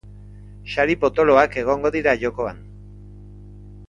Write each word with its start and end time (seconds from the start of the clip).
Sari 0.75 0.95
potoloak 1.03 1.57
egongo 1.63 1.91
dira 1.97 2.15
jokoan. 2.27 2.63